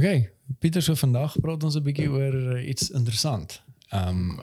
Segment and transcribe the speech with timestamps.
[0.00, 3.58] Okay, Pieter so vandag praat ons 'n bietjie oor uh, iets interessant.
[3.92, 4.40] Ehm um,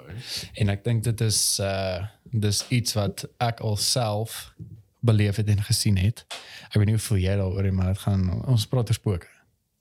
[0.53, 4.53] en ek dink dit is uh dis iets wat ek alself
[5.01, 6.25] beleef het en gesien het.
[6.69, 9.29] Ek weet nie hoe voel jy daaroor maar dit gaan ons praat oor spooke.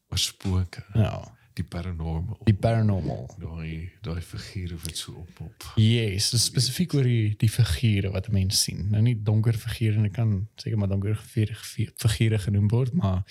[0.09, 0.85] Oor spooke.
[0.95, 1.21] Ja,
[1.57, 2.41] Die paranormal.
[2.45, 3.35] die paranormal.
[3.41, 5.69] Daai daai figure wat so op op.
[5.77, 8.89] Yes, spesifiek oor die die figure wat 'n mens sien.
[8.91, 11.55] Nou nie donker figure en ek kan seker maar donker figure,
[11.97, 13.25] figure genoem word, maar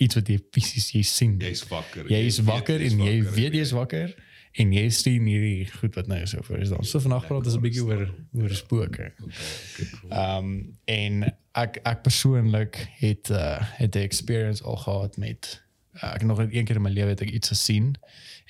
[0.00, 1.36] iets wat jy fisies jy sien.
[1.40, 2.08] Jy's wakker.
[2.10, 4.14] jy is weet wakker jy's en jy weet jy's wakker
[4.58, 6.84] en jy sien hierdie goed wat nou so voor is dan.
[6.84, 8.88] So vandag praat ons 'n bietjie oor oor spooke.
[8.88, 10.08] Okay, okay.
[10.08, 15.62] Ehm um, en ek ek persoonlik het uh, het 'n experience al gehad met
[16.02, 17.94] uh, ek nog een keer in my lewe het ek iets gesien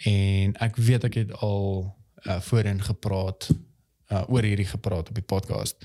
[0.05, 1.97] en ek weet ek het al
[2.27, 3.51] uh, voorheen gepraat
[4.11, 5.81] uh, oor hierdie gepraat op die podcast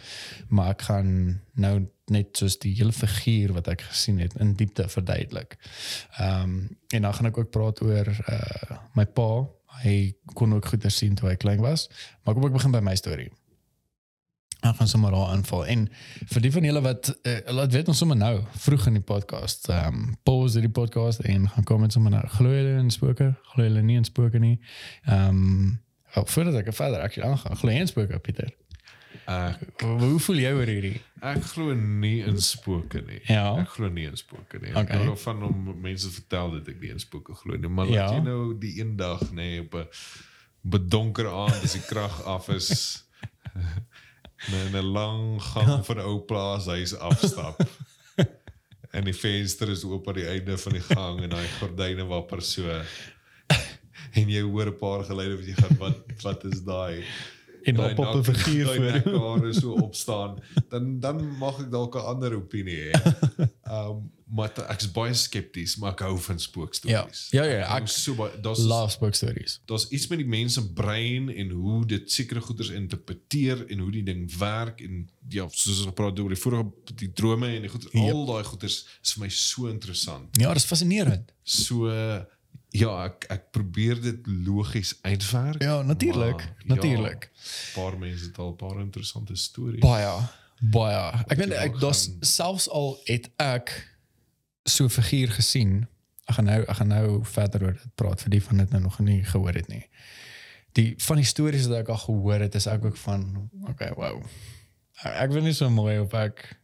[0.49, 1.11] maar ek gaan
[1.53, 1.77] nou
[2.11, 5.57] net soos die hele figuur wat ek gesien het in diepte verduidelik.
[6.17, 6.57] Ehm um,
[6.93, 9.29] en dan gaan ek ook praat oor uh, my pa.
[9.81, 11.89] Hy kon ook goeie sien toe hy klein was.
[12.23, 13.31] Maar kom ek begin by my storie.
[14.61, 15.65] Ek gaan sommer daar aanval.
[15.65, 15.87] En
[16.31, 18.35] vir die van julle wat uh, laat weet ons sommer nou
[18.67, 19.69] vroeg in die podcast.
[19.69, 22.23] Ehm um, pause die podcast en gaan kom met sommer nou.
[22.37, 23.33] Glo julle in spooke?
[23.53, 24.59] Glo julle nie in spooke nie?
[25.09, 25.83] Ehm um,
[26.15, 28.51] oh, voordat ek verder actually aangaan, glo jy in spooke Pieter?
[29.25, 30.99] Ek Hoe, voel jy oor hierdie?
[31.25, 33.21] ek glo nie in spooke nie.
[33.25, 33.55] Ja.
[33.57, 34.69] Ek glo nie in spooke nie.
[34.75, 34.99] Okay.
[34.99, 38.05] Ek hou van om mense vertel dat ek nie in spooke glo nie, maar Ja.
[38.05, 39.87] laat jy nou die een dag nê nee, op 'n
[40.61, 43.03] bedonker aand as die krag af is
[44.53, 47.61] in 'n lang gang van 'n ou plaashuis afstap.
[48.95, 52.41] en die venster is oop aan die einde van die gang en daai gordyne wapper
[52.41, 52.81] so.
[54.15, 57.03] En jy hoor 'n paar geluide wat jy gaan wat wat is daai?
[57.65, 58.91] En daai op op 'n figuur voor.
[58.91, 60.37] nekhare so opstaan,
[60.69, 62.91] dan dan mag ek dalk 'n ander opinie hê.
[63.71, 66.41] Um maar ek is baie skepties, maar ek hou van Ja.
[66.41, 67.27] spookstories.
[67.31, 69.59] Ja ja, hou ek so baie daar's love spook stories.
[69.65, 73.91] daar's iets met die mens se brein en hoe dit sekere goeders interpreteer en hoe
[73.91, 76.65] die ding werk en ja, soos ons gepraat het oor die vorige
[76.95, 78.11] die drome en die goed Ja.
[78.11, 80.37] al daai goeders is vir my so interessant.
[80.39, 81.31] Ja, dis fascinerend.
[81.43, 81.87] So
[82.79, 85.61] ja, ek ek probeer dit logies uitwerk.
[85.61, 87.29] Ja, natuurlik, natuurlik.
[87.33, 89.79] Ja, paar mense het al 'n paar interessante stories.
[89.79, 90.15] Baie
[90.59, 91.23] baie.
[91.27, 93.73] Ek weet ek daar's gaan- selfs al het ek
[94.63, 95.87] so 'n figuur gesien.
[96.25, 98.81] Ek gaan nou ek gaan nou verder oor dit praat vir die van dit nou
[98.81, 99.85] nog nie gehoor het nie.
[100.73, 104.23] Die van die stories wat ek al gehoor het is ek ook van okay, wow.
[105.03, 106.57] Ek, ek weet nie so mooi of ek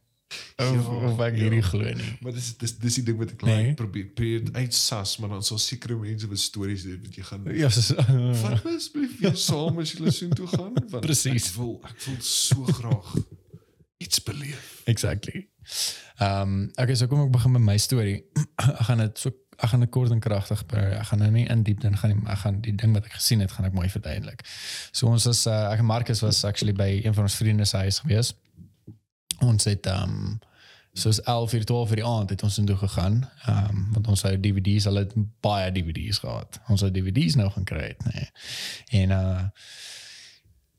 [0.62, 1.42] ek ja.
[1.42, 2.12] hierdie glo nie.
[2.22, 3.58] Maar dis dis dis die ding wat ek Nee.
[3.58, 7.50] like probeer probeer uitsas, maar dan sal sekere mense wat stories het wat jy gaan
[7.58, 7.96] Ja, so,
[8.44, 11.52] Vat my asseblief weer saam as jy so toe gaan want Presies.
[11.52, 13.16] Ek wil ek wil so graag
[14.02, 14.82] iets beleef.
[14.86, 15.48] Exactly.
[16.18, 18.20] Ehm um, okay, so kom ek begin met my storie.
[18.62, 20.94] ek gaan dit so ek gaan dit kort en kragtig bring.
[20.98, 23.44] Ek gaan nou nie in diepte gaan nie, ek gaan die ding wat ek gesien
[23.44, 24.42] het, gaan ek mooi verduidelik.
[24.92, 27.78] So ons is uh, ek en Marcus was actually by een van ons vriende se
[27.86, 28.34] huis gewees.
[29.42, 30.40] Ons het um,
[30.94, 33.30] soos 11 uur 12 uur die aand het ons intoe gegaan.
[33.46, 36.60] Ehm um, want ons het DVD's, al het baie DVD's gehad.
[36.68, 38.30] Ons het DVD's nou gaan kry het, nee.
[39.02, 39.44] En uh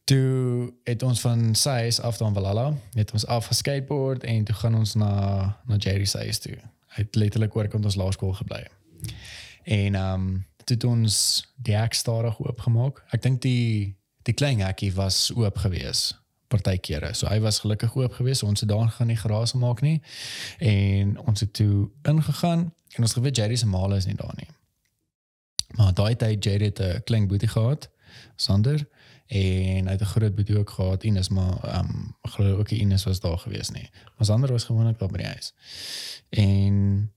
[0.04, 4.54] toe het ons van sy huis af dan Valhalla, het ons af geskateboard en toe
[4.54, 5.12] gaan ons na
[5.66, 6.56] na Jerry se huis toe.
[6.86, 8.66] Hy het letterlik oor kant ons laerskool gebly.
[9.62, 11.14] En ehm um, toe het ons
[11.56, 13.04] die hek stadig oopgemaak.
[13.10, 16.21] Ek dink die die klein hekkie was oop gewees
[16.52, 17.12] partykeere.
[17.16, 18.42] So hy was gelukkig oop gewees.
[18.46, 20.00] Ons het daar gaan nie geraas maak nie.
[20.58, 24.48] En ons het toe ingegaan en ons geweet Jerry se maal is nie daar nie.
[25.78, 27.88] Maar daai tyd Jerry het 'n klein boetie gehad,
[28.36, 28.88] Sander
[29.26, 33.04] en hy het 'n groot boetie ook gehad Ines maar ehm um, glo ook Ines
[33.04, 33.90] was daar gewees nie.
[34.16, 35.54] Maar Sander was gewoonlik daar by die huis.
[36.28, 37.12] En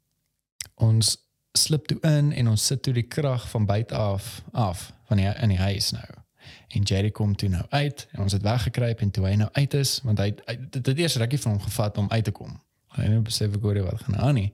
[0.75, 1.17] ons
[1.51, 5.25] slip toe in en ons sit toe die krag van buite af af van die
[5.25, 6.24] in die huis nou.
[6.67, 9.73] En Jerry kom toe nou uit en ons het weggekruip en toe hy nou uit
[9.73, 12.59] is want hy, hy dit het eers rukkie van hom gevat om uit te kom.
[12.95, 14.53] Hy het besef ek hoor wat gaan aan nie.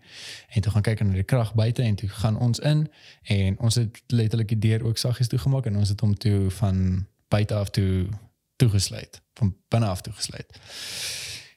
[0.49, 2.87] En toe gaan kyk na die krag buite en toe gaan ons in
[3.23, 7.05] en ons het letterlik die deur ook saggies toegemaak en ons het hom toe van
[7.29, 8.07] buite af toe
[8.55, 10.59] toegesluit, van binne af toegesluit.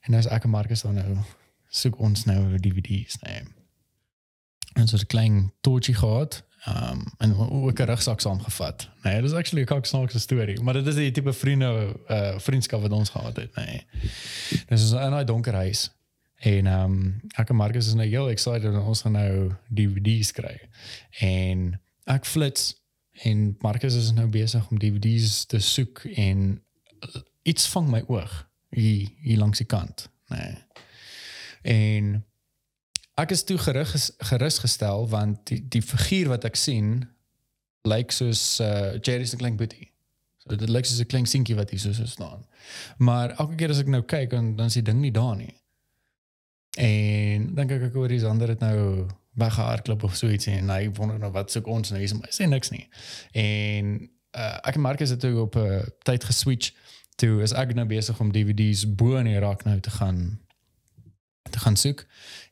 [0.04, 1.16] En nou is ek en Marcus dan nou
[1.68, 3.42] soek ons nou DVD's, nee.
[4.74, 6.44] En so 'n klein torchie gehad.
[6.68, 8.88] Um en ook 'n rugsak saamgevat.
[9.02, 12.80] Nee, dit is actually 'n kaksnaakse storie, maar dit is die tipe vriende uh vriendskap
[12.80, 13.86] wat ons gehad het, nee.
[14.66, 15.90] Dis is in 'n donker huis.
[16.34, 20.60] En um ek en Marcus is nou heel excited dat ons gaan nou DVD's kry.
[21.18, 22.82] En ek flits
[23.12, 26.62] en Marcus is nou besig om DVD's te soek en
[27.42, 30.54] iets vang my oog hier hier langs die kant, nee.
[31.62, 32.24] En
[33.20, 37.04] ek is toe gerus gerusgestel want die die figuur wat ek sien
[37.88, 39.90] lyk soos uh, Jerry se klein boetie.
[40.44, 42.46] So dit lyk soos 'n klein seentjie wat hier so so staan.
[42.98, 45.54] Maar elke keer as ek nou kyk dan dan is die ding nie daar nie.
[46.78, 49.06] En dan kyk ek oor die ander het nou
[49.38, 52.48] weggehardloop of so iets en hy wonder nou wat soek ons nou hier maar sê
[52.48, 52.88] niks nie.
[53.32, 53.94] En
[54.34, 56.72] uh, ek en Marcus het toe op 'n uh, tyd geswitch
[57.16, 60.40] toe is ek nou besig om DVD's bo in die rak nou te gaan
[61.50, 62.06] te gaan soek.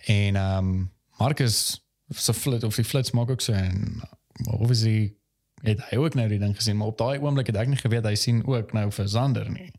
[0.04, 4.02] En ehm um, Marcus se flit of die flits maak ook so en
[4.44, 5.14] obviously
[5.62, 8.06] het hy ook nou die ding gesien, maar op daai oomblik het ek nie geweet
[8.06, 9.70] hy sien ook nou vir Sander nie.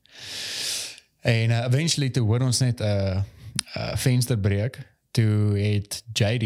[1.19, 3.21] En uh, eventually toe hoor ons net 'n uh,
[3.75, 4.80] uh, venster breek.
[5.12, 6.45] Toe het JD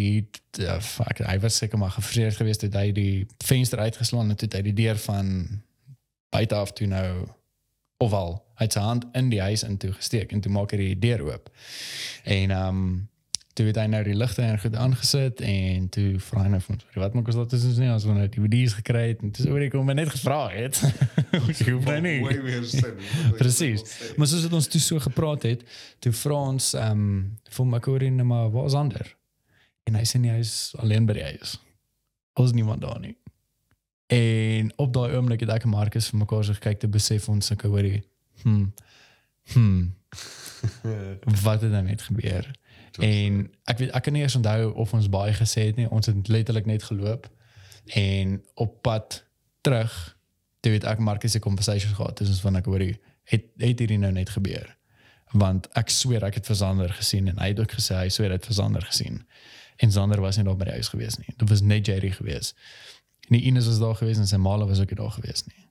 [0.59, 4.57] uh, fuck, hy was seker maar gefreer geweest het hy die venster uitgeslaan toe het
[4.57, 5.61] hy die deur van
[6.29, 7.27] buite af toe nou
[8.03, 10.97] ofwel hy het sy hand in die huis intoe gesteek en toe maak hy die
[11.07, 11.53] deur oop.
[12.25, 12.89] En ehm um,
[13.57, 16.77] toe het hy nou die ligte en goed aangesit en toe vra hy nou van
[17.01, 19.31] wat maak ons dat is ons nie as ons nou die DVD's gekry het en
[19.33, 20.77] dis oor ek hom net gevra het.
[21.37, 22.19] Ek hoef nou nie.
[23.39, 23.81] Presies.
[24.17, 25.65] Maar soos dit ons toe so gepraat het,
[26.05, 27.23] toe vra ons ehm um,
[27.57, 29.09] vir Makori net maar waar's ander?
[29.89, 31.57] En hy sê nie hy is alleen by die huis.
[32.37, 33.15] Ons niemand daar nie.
[34.07, 37.51] En op daai oomblik het ek en Marcus vir mekaar so gekyk te besef ons
[37.51, 38.03] ek hoorie.
[38.43, 38.69] Hm.
[39.53, 39.85] Hm.
[41.45, 42.47] Wat het dan net gebeur?
[43.03, 45.89] En ek weet ek kan nie eens onthou of ons baie gesê het nie.
[45.89, 47.27] Ons het letterlik net geloop
[47.95, 49.21] en op pad
[49.61, 49.93] terug
[50.59, 52.95] toe het ek Marcus se conversations gehad tussen van ek hoorie
[53.27, 54.71] het het hierdie nou net gebeur.
[55.35, 58.31] Want ek sweer ek het vir Sander gesien en hy het ook gesê hy sweer
[58.31, 59.21] hy het vir Sander gesien.
[59.77, 61.33] En Sander was nie daar by die huis gewees nie.
[61.35, 62.53] Dit was net Jerry gewees.
[63.27, 65.63] En Ines was daar gewees en sy maale was ook daar gewees nie.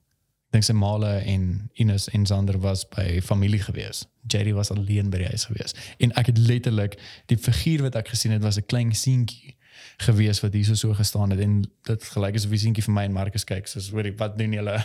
[0.47, 4.05] Ek dink sy maale en Ines en Sander was by familie gewees.
[4.27, 5.75] Jerry was alleen by die huis gewees.
[5.97, 9.57] En ek het letterlik die figuur wat ek gesien het was 'n klein seentjie
[9.97, 13.05] gewees wat hier so so gestaan het en dit gelyk asof die seentjie vir my
[13.07, 14.75] en Marcus kyk soos hoorie wat doen julle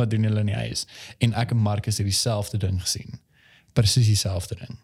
[0.00, 0.86] wat doen julle in die huis
[1.24, 3.20] en ek en Marcus het dieselfde ding gesien
[3.76, 4.78] presies dieselfde ding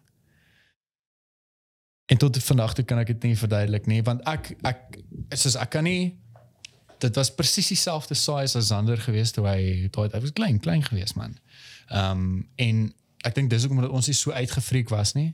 [2.13, 4.99] en tot vandag toe kan ek dit nie verduidelik nie want ek ek
[5.37, 6.17] soos ek kan nie
[6.99, 10.83] dit was presies dieselfde size as Sander gewees toe hy toe hy was klein klein
[10.83, 11.37] gewees man.
[11.87, 12.87] Ehm um, en
[13.27, 15.33] ek dink dis ook omdat ons nie so uitgefreek was nie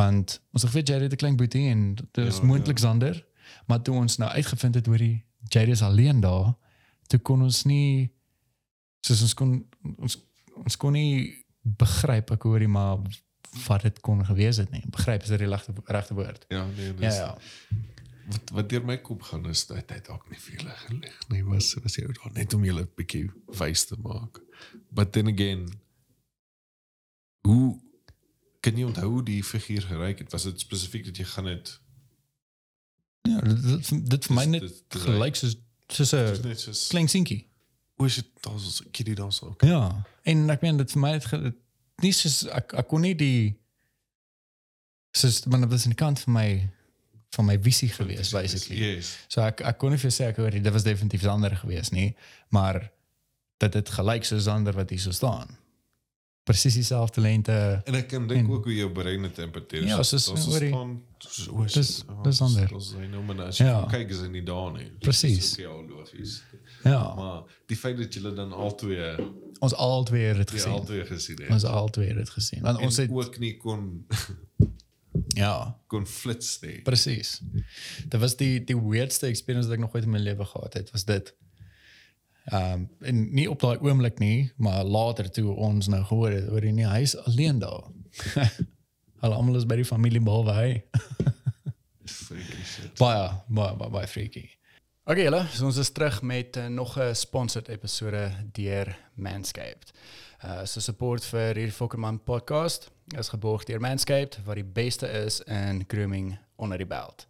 [0.00, 2.84] want ons het geweet Jerry het 'n klein boetie en dit is Ja, moontlik ja.
[2.84, 3.24] Sander
[3.66, 6.54] maar toe ons nou uitgevind het oor die Jerry is alleen daar
[7.06, 8.10] toe kon ons nie
[9.00, 9.66] soos ons kon
[9.96, 10.18] ons
[10.64, 12.98] ons kon nie begryp ek hoorie maar
[13.66, 16.44] wat dit kon gewees het nie begryp is dit die regte regte woord.
[16.48, 17.38] Ja, nee, ja dis ja
[18.30, 21.74] wat wat deur my kop gaan is dat hy dalk nie veel gelig nie was
[21.82, 24.40] was jy daar net om julle 'n bietjie wys te maak.
[24.90, 25.68] But then again
[27.46, 27.80] hoe
[28.60, 30.32] kan jy onthou hoe die figuur geryk het?
[30.32, 31.80] Was dit spesifiek dat jy gaan het
[33.28, 35.56] ja dit, dit, vir my Dis- net dis- dis gelyk soos
[35.88, 36.10] soos
[36.42, 37.42] dis 'n klein seentjie
[37.96, 39.54] hoe is dit daar so 'n kiddie daar so.
[39.60, 41.54] Ja, en ek meen dit vir my het dit
[42.02, 43.60] nie soos ek ek kon nie die
[45.12, 46.70] soos maar dit was 'n kant van my
[47.34, 48.78] van my visie gewees basically.
[48.94, 49.12] Yes.
[49.28, 52.14] So ek ek kon nie vir sê ek hoor dit was definitief ander gewees nie,
[52.54, 52.90] maar
[53.62, 55.58] dat dit gelyk soos ander wat hier so staan.
[56.44, 57.54] Presies dieselfde lente.
[57.88, 59.86] En ek kan dink ook hoe jou brein dit interpreteer.
[59.88, 60.74] Ja, soos- hoorie.
[61.18, 62.68] soos o, Dis- dis ander.
[62.76, 63.78] Ons hy nou maar as jy Ja.
[63.80, 63.86] ja.
[63.88, 64.90] kyk is hy nie daar nie.
[65.00, 65.14] Ook
[65.56, 66.42] Ja, logies.
[66.84, 69.16] Ja, Maar die feit dat julle dan albei
[69.60, 70.72] ons albei het dit die gesien.
[70.72, 71.50] albei gesien het.
[71.50, 72.60] Ons albei het dit gesien.
[72.62, 74.04] Want en ons het ook nie kon
[75.34, 75.54] ja,
[75.86, 76.80] kon flits nie.
[76.86, 77.40] Presies.
[78.04, 80.92] Dit was die die weirdste experience wat ek nog ooit in my lewe gehad het,
[80.94, 81.34] was dit.
[82.44, 86.50] Ehm um, en nie op daai oomblik nie, maar later toe ons nou gehoor het
[86.52, 87.86] oor die nie huis alleen daar.
[89.24, 90.68] Hulle almal is by die familie behalwe hy.
[92.04, 92.92] Freaky shit.
[93.00, 94.44] Baie baie baie, baie freaky.
[95.04, 99.92] Okay, julle, so ons is terug met uh, nog 'n sponsored episode deur Manscaped.
[100.44, 105.40] Uh so support vir hierdie Fokkerman podcast is geborg deur Manscaped wat die beste is
[105.40, 107.26] in grooming onder die belt.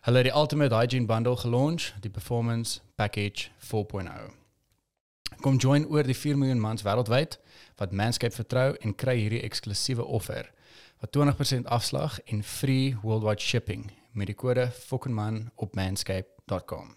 [0.00, 4.10] Hulle het die Ultimate Hygiene Bundle gelaunch, die Performance Package 4.0.
[5.40, 7.38] Kom join oor die 4 miljoen mans wêreldwyd
[7.76, 10.50] wat Manscaped vertrou en kry hierdie eksklusiewe offer
[10.98, 16.94] wat 20% afslag en free worldwide shipping met die kode FOKKENMAN op manscaped.com.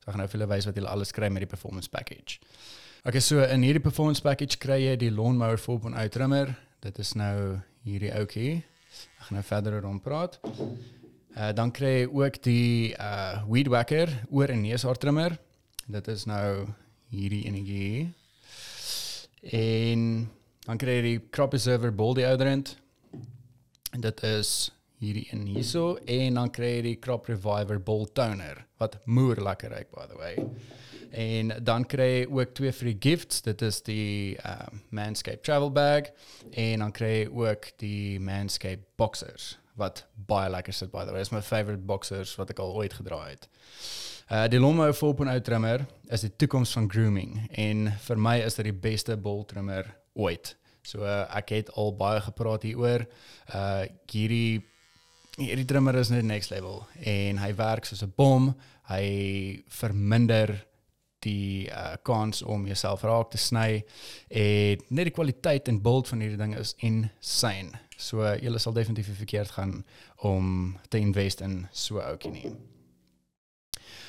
[0.00, 2.38] So ek gaan nou vir julle wys wat julle alles kry met die performance package.
[3.04, 6.54] Okay, so in hierdie performance package kry jy die lawnmower 4.0 trimmer.
[6.82, 8.56] Dit is nou hierdie ouetjie.
[8.58, 10.40] Ek gaan nou verder oor hom praat.
[10.42, 15.36] Uh dan kry jy ook die uh weed whacker oor en neushaar trimmer.
[15.86, 16.66] Dit is nou
[17.14, 18.08] hierdie enetjie.
[19.54, 20.26] En
[20.66, 22.74] dan kry jy die crop preserver ball deodorant.
[23.94, 28.64] En dit is hierdie een hierso en dan kry jy die Crop Reviver Ball Toner
[28.82, 30.34] wat moer lekker ruik by the way.
[31.12, 33.42] En dan kry jy ook twee free gifts.
[33.44, 36.08] Dit is die uh, Manscaped travel bag
[36.50, 41.20] en dan kry jy ook die Manscaped boxers wat baie lekker sit by the way.
[41.20, 43.48] Is my favorite boxers wat ek al ooit gedra het.
[44.32, 48.70] Uh die Lawnmower 4.0 trimmer is die toekoms van grooming en vir my is dit
[48.70, 50.54] die beste bol trimmer ooit.
[50.82, 53.06] So uh, ek het al baie gepraat hieroor.
[53.52, 54.62] Uh hierdie
[55.36, 58.52] hierdie trimmer is net next level en hy werk soos 'n bom.
[58.88, 60.56] Hy verminder
[61.22, 63.84] die uh, kans om jouself raak te sny
[64.28, 67.78] en net die kwaliteit en beeld van hierdie ding is insane.
[67.96, 69.84] So uh, jy sal definitief verkeerd gaan
[70.16, 72.52] om te invest in so ouetjie nie.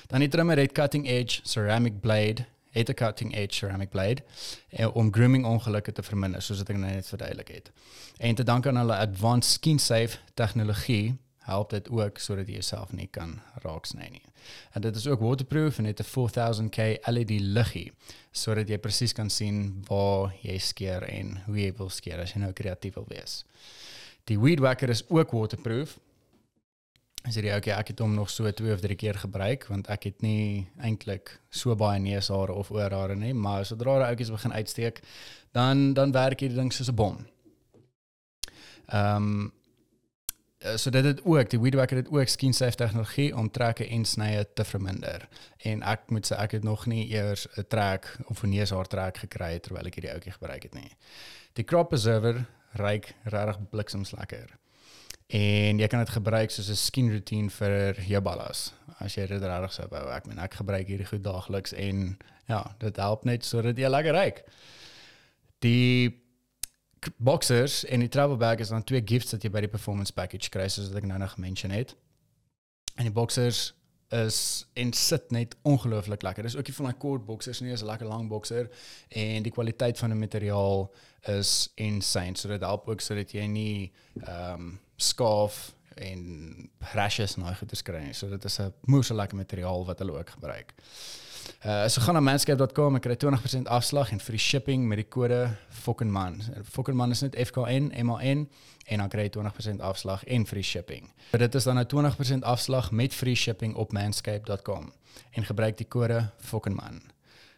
[0.08, 4.24] Dan die trimmer het cutting edge ceramic blade, het 'n cutting edge ceramic blade
[4.70, 7.72] eh, om grooming ongelukke te verminder soos wat ek nou net verduidelik het.
[8.18, 12.92] En te danke aan hulle advanced skin safe tegnologie help dit ook sodat jy jouself
[12.96, 14.24] nie kan raaksny nie.
[14.72, 16.78] En dit is ook waterproof en het 'n 4000K
[17.12, 17.92] LED liggie
[18.32, 22.40] sodat jy presies kan sien waar jy skeer en hoe jy wil skeer as jy
[22.40, 23.46] nou kreatief wil wees.
[24.24, 26.00] Die weed whacker is ook waterproof.
[27.24, 30.04] As jy okay, ek het hom nog so twee of drie keer gebruik want ek
[30.04, 35.02] het nie eintlik so baie neushare of oorhare nie, maar sodra die oudjies begin uitsteek,
[35.52, 37.26] dan dan werk hierdie ding soos 'n bom.
[38.88, 39.52] Ehm um,
[40.76, 44.06] so dit het ook die weed whacker het ook skin safe tegnologie om trekke en
[44.06, 45.28] snye te verminder.
[45.58, 49.18] En ek moet sê ek het nog nie eers 'n trek of 'n neushaar trek
[49.18, 50.92] gekry terwyl ek hierdie ouetjie gebruik het nie.
[51.54, 54.58] Die crop preserver ryk regtig bliksems lekker.
[55.28, 58.74] En jy kan dit gebruik soos 'n skin routine vir jou ballas.
[59.00, 62.18] As jy dit regtig sou wou, ek meen ek gebruik hierdie goed daagliks en
[62.48, 64.44] ja, dit help net sodat jy lekker ryk.
[65.60, 65.93] Die
[67.24, 70.52] boxers en die travel bag is dan twee gifts wat jy by die performance package
[70.54, 71.96] kry soos wat ek nou nog gemention het.
[72.98, 73.72] En die boxers
[74.14, 74.40] is
[74.74, 76.44] en sit net ongelooflik lekker.
[76.46, 78.70] Dis ook nie van daai kort boxers nie, is 'n lekker lang boxer
[79.10, 82.38] en die kwaliteit van die materiaal is insane.
[82.38, 83.92] So dit help ook sodat jy nie
[84.28, 88.14] ehm um, skaaf en rashes en daai goeie kry nie.
[88.14, 90.74] So dit is 'n moeë so lekker materiaal wat hulle ook gebruik.
[91.66, 95.56] Uh so gaan na manscape.com en kry 20% afslag en free shipping met die kode
[95.70, 96.42] FOKKENMAN.
[96.64, 98.50] FOKKENMAN is net FKN MAN
[98.86, 101.10] en dan kry jy 20% afslag en free shipping.
[101.32, 104.94] So dit is dan 'n 20% afslag met free shipping op manscape.com
[105.32, 107.02] en gebruik die kode FOKKENMAN.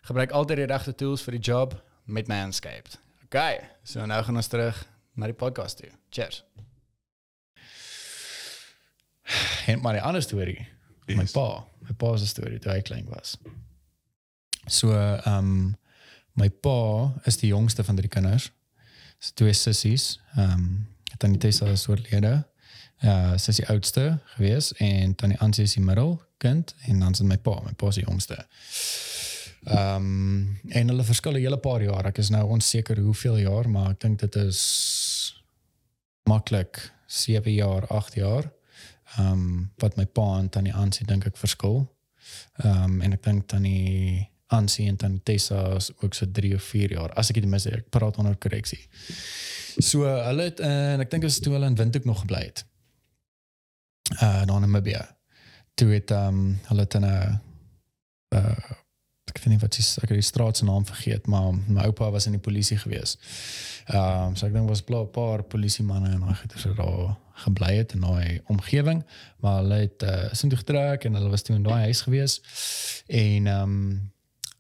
[0.02, 3.00] Gebruik altyd die regte tools vir die job met Manscaped.
[3.26, 4.88] Okay, so nou gaan ons terug
[5.18, 5.90] na die podcast toe.
[6.10, 6.44] Cheers.
[9.66, 10.68] En maar 'n ander storie.
[11.06, 11.18] Yes.
[11.18, 13.38] My pa, my pa se storie toe hy klein was.
[14.68, 15.76] So ehm um,
[16.36, 18.52] my pa is die jongste van drie kinders.
[19.20, 20.20] Sy twee sissies.
[20.36, 22.44] Ehm um, tannie Tessa is oorlede.
[23.04, 24.06] Ja, sy is die oudste
[24.36, 27.92] gewees en tannie Ansie is die middelkind en dan is dit my pa, my pa
[27.92, 28.40] is die jongste.
[29.66, 32.06] Ehm um, en hulle verskil 'n hele paar jaar.
[32.06, 34.62] Ek is nou onseker hoeveel jaar, maar ek dink dit is
[36.30, 38.52] maklik 7 jaar, 8 jaar.
[39.18, 41.86] Ehm um, wat my pa en tannie Ansie dink ek verskil.
[42.64, 46.64] Ehm um, en ek dink tannie Ansie en tannie Tessa is ook so 3 of
[46.64, 47.14] 4 jaar.
[47.14, 48.82] As ek dit mis, ek praat onder korreksie.
[49.82, 52.66] So hulle het en ek dink dit is toe hulle in Windhoek nog gebly het.
[54.22, 55.18] Uh dan in Namibia.
[55.74, 57.42] Toe het ehm um, hulle het in 'n
[58.36, 58.74] uh
[59.26, 62.12] ek weet nie wat is ek het die straat se naam vergeet, maar my oupa
[62.12, 63.18] was in die polisie gewees.
[63.86, 67.18] Ehm um, so ek dink was 'n paar polisie manne en daai goeie so daar
[67.34, 69.04] gebly het in daai omgewing,
[69.40, 72.42] maar hulle het uh sin toe getrek en hulle was toe in daai huis gewees.
[73.08, 74.14] En ehm um,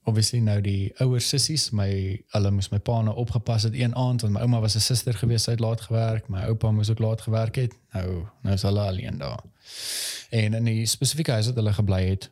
[0.06, 1.90] obviously nou die ouer sissies, my
[2.34, 5.14] hulle moes my pa nou opgepas het een aand want my ouma was 'n suster
[5.14, 7.74] gewees, sy het laat gewerk, my oupa moes ook laat gewerk het.
[7.94, 9.44] Nou nou is hulle alleen daar.
[10.30, 12.32] En in die spesifieke huis wat hulle gebly het,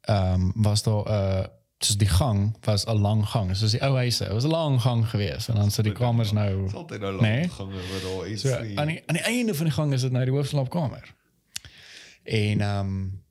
[0.00, 1.44] ehm um, was daar 'n uh,
[1.78, 3.56] soos die gang was 'n lang gang.
[3.56, 6.32] Soos die ou huise, dit was 'n lang gang geweest en dan sit die kamers
[6.32, 7.48] nou Dis altyd nou lank Nee.
[7.48, 8.40] gange waar daar is.
[8.40, 11.14] So aan die aan die einde van die gang is dit nou die hoofslaapkamer.
[12.22, 13.22] En ehm um,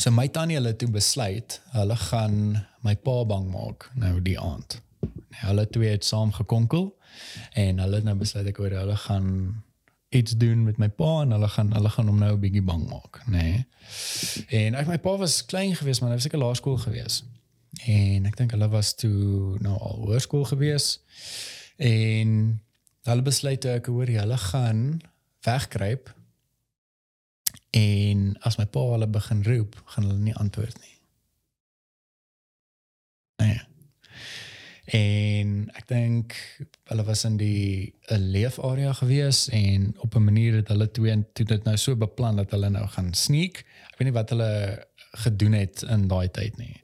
[0.00, 2.36] so my tannie hulle toe besluit hulle gaan
[2.86, 4.78] my pa bang maak nou die aand.
[5.00, 6.88] Nou, hulle twee het saam gekonkel
[7.60, 9.28] en hulle het nou besluit ek hoor hulle gaan
[10.16, 12.86] iets doen met my pa en hulle gaan hulle gaan hom nou 'n bietjie bang
[12.88, 13.42] maak, nê.
[13.42, 13.66] Nee.
[14.48, 17.24] En ek my pa was klein geweest, maar hy was seker laerskool geweest.
[17.86, 21.00] En ek dink hulle was toe nou al hoërskool geweest.
[21.76, 22.60] En
[23.02, 25.00] hulle besluit ek hoor hulle gaan
[25.46, 26.14] wegkruip.
[27.70, 30.96] En as my pa hulle begin roep, gaan hulle nie antwoord nie.
[33.40, 33.60] Nee.
[34.90, 36.34] En ek dink
[36.90, 41.46] hulle was in die 'n leefarea gewees en op 'n manier het hulle twee toe
[41.46, 43.58] dit nou so beplan dat hulle nou gaan sneak.
[43.92, 46.82] Ek weet nie wat hulle gedoen het in daai tyd nie.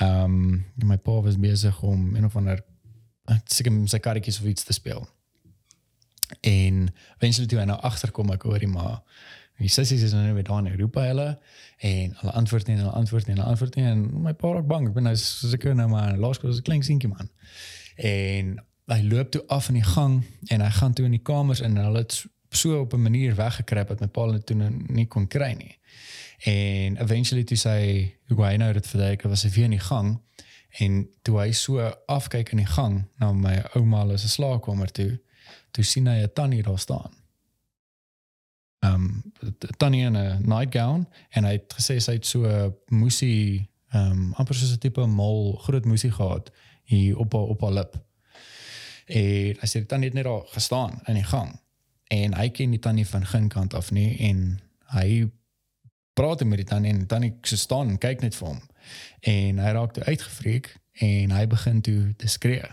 [0.00, 2.64] Ehm um, my pa was besig om een of ander
[3.44, 5.08] seker sy karretjies of iets te speel.
[6.40, 9.00] En eventually toe hy nou agterkom ek hoorie maar
[9.58, 11.28] die sissies is nou weer daar in Europa hulle
[11.78, 13.84] en hulle antwoord nie en hulle antwoord nie en hulle antwoord nie.
[13.84, 14.88] En my pa raak bang.
[14.88, 17.30] Ek ben nou seker nou maar laerskool is 'n klein seentjie man.
[17.96, 18.54] En
[18.86, 21.76] hy loop toe af in die gang en hy gaan toe in die kamers in
[21.76, 25.06] en hulle het so op 'n manier weggekruip dat my pa dit toe nou nie
[25.06, 25.78] kon kry nie.
[26.38, 30.20] En eventually toe sy hoe hy nou dit verduidelik was hy weer in die gang.
[30.78, 35.18] En toe hy so afkyk in die gang na my ouma se slaapkamer toe
[35.70, 37.17] toe sien hy 'n tannie daar staan
[38.80, 39.32] um
[39.76, 44.54] tannie in 'n nightgown en hy het gesê sy het so 'n moesie um amper
[44.54, 46.50] soos 'n tipe mol groot moesie gehad
[46.84, 48.04] hier op haar op haar lip.
[49.06, 51.60] En hy sê tannie het net daar gestaan in die gang
[52.08, 55.30] en hy ken die tannie van geen kant af nie en hy
[56.12, 58.62] praat met die tannie en tannie so staan en kyk net vir hom.
[59.20, 62.64] En hy raak toe uitgefreek en hy begin toe te skree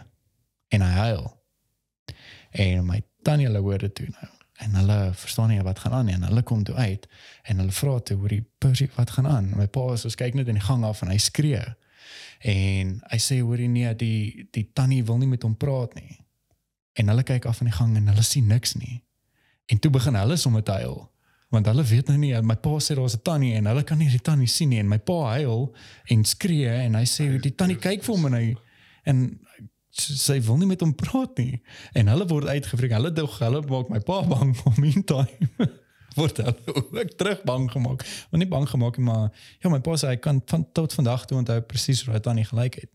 [0.68, 1.44] en hy huil.
[2.52, 6.06] En my tannie hulle hoor dit toe nou en hulle verstaan nie wat gaan aan
[6.06, 7.08] nie en hulle kom toe uit
[7.44, 9.50] en hulle vra toe hoor die Percy wat gaan aan?
[9.58, 11.64] My pa is ons kyk net in die gang af en hy skree.
[12.40, 16.22] En hy sê hoor jy nee die die tannie wil nie met hom praat nie.
[16.96, 19.02] En hulle kyk af in die gang en hulle sien niks nie.
[19.72, 21.04] En toe begin hulle sommer te huil
[21.54, 24.10] want hulle weet nou nie my pa sê daar's 'n tannie en hulle kan nie
[24.10, 25.76] die tannie sien nie en my pa huil
[26.10, 28.56] en skree en hy sê die tannie kyk vir hom en hy
[29.06, 29.40] en
[30.02, 31.62] sy wil nie met hom praat nie.
[31.94, 32.92] En hulle word uitgevreek.
[32.98, 35.70] Hulle dog hulle maak my pa bang om in time
[36.16, 38.06] word hulle ook terug bang gemaak.
[38.30, 39.32] Maar nie bang gemaak nie maar
[39.64, 42.40] ja my pa sê hy kan van tot vandag toe onthou presies hoe dit dan
[42.40, 42.92] nie gelyk het.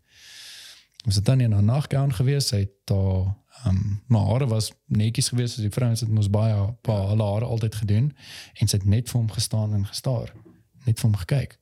[1.07, 2.50] Ons het dan in 'n naggaan gewees.
[2.50, 6.01] Hy het daar um, maar hare was netjies gewees as die vrouens.
[6.01, 8.16] Het mos baie pa hulle hare altyd gedoen.
[8.55, 10.33] En sy het net vir hom gestaan en gestaar.
[10.85, 11.59] Net vir hom gekyk.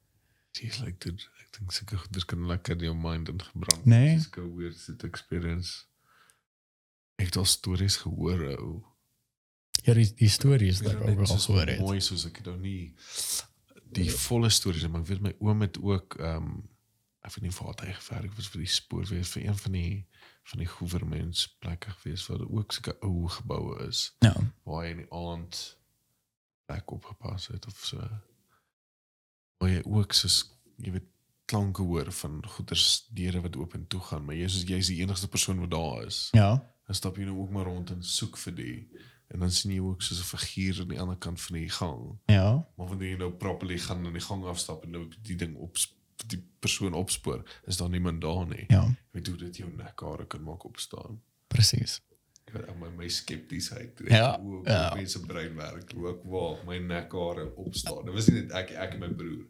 [0.50, 3.84] Jeez, like dit dink seker goeders kan lekker in jou mind ingebrand.
[3.84, 4.14] Nee.
[4.16, 5.84] Dis 'n weird sit experience.
[7.18, 8.84] Ek het al stories gehoor ou.
[9.84, 12.46] ja die, die stories wat ek net ook al gehoor het Mooi soos ek het
[12.50, 12.94] nou nie
[13.94, 16.68] die volle stories maar ek weet my oom het ook ehm um,
[17.22, 20.06] ek weet nie waar hy gewerk was vir die spoorwees vir een van die
[20.50, 25.02] van die goewermentsplekke gewees waar daar ook sulke ou geboue is ja waar hy in
[25.04, 25.78] die aand
[26.68, 28.08] plek opgepas het of so.
[29.58, 30.42] Waar jy ook soos
[30.76, 31.08] jy weet
[31.48, 35.00] klanke hoor van goeders deure wat oop en toe gaan, maar jy is jy's die
[35.02, 36.28] enigste persoon wat daar is.
[36.36, 36.50] ja
[36.88, 38.88] Dan stap jy nou ook maar rond en soek vir die
[39.28, 42.18] en dan sien jy ook soos 'n figuur aan die ander kant van die gang.
[42.26, 45.56] ja Maar wanneer jy nou properly gaan in die gang afstap en nou die ding
[45.56, 45.76] op
[46.26, 48.64] die persoon opspoor, is daar niemand daar nie.
[48.68, 51.20] ja Jy weet hoe dit jou nekhare kan maak opstaan.
[51.48, 52.00] presies
[52.48, 53.98] Ek weet my my skeptiesheid.
[54.08, 54.72] Ja, Hoe ja.
[54.72, 54.94] ja.
[54.96, 58.04] mense brein werk, hoe ek waar my nekhare opstaan.
[58.08, 59.42] Dit was nie net ek ek en my broer.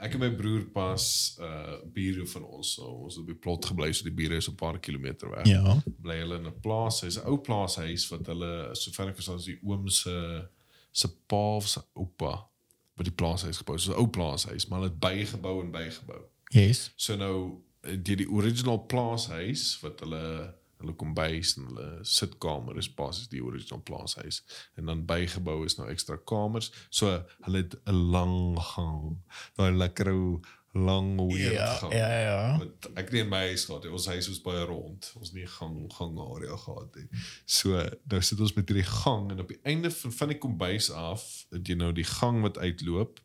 [0.00, 1.04] Ek en my broer pas
[1.44, 2.72] uh bure van ons.
[2.78, 5.46] So, ons het op die plot gebly, so die bure is 'n paar kilometer weg.
[5.46, 9.38] ja Bly hulle in 'n plaas, hy's 'n ou plaashuis wat hulle sover ek verstaan
[9.38, 10.48] is die oom se
[10.92, 12.48] se pa of se oupa
[12.96, 13.78] wat die plaashuis gebou.
[13.78, 16.22] So 'n ou plaashuis, maar hulle het bygebou en bygebou.
[16.50, 22.90] yes So nou die die original plaashuis wat hulle hulle kombuis en hulle sitkamer is
[22.94, 24.42] basies die original plaashuis
[24.78, 26.72] en dan bygebou is nou ekstra kamers.
[26.90, 27.10] So
[27.46, 29.18] hulle het 'n lang gang.
[29.56, 30.40] Daai lekker ou
[30.72, 31.92] lang weird ja gang.
[31.92, 33.92] ja ja Wat ek het nie in my huis gehad nie.
[33.92, 35.12] Ons huis was baie rond.
[35.18, 37.08] Ons het nie gang gang area gehad nie.
[37.44, 40.90] So nou sit ons met hierdie gang en op die einde van van die kombuis
[40.90, 43.20] af, het jy nou die gang wat uitloop